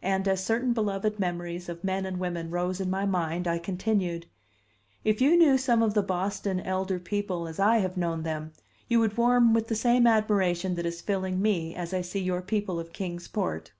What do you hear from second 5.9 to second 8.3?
the Boston elder people as I have known